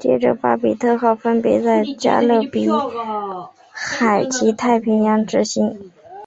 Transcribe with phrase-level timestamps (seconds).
[0.00, 2.66] 接着巴比特号分别在加勒比
[3.72, 5.92] 海及太平洋执勤。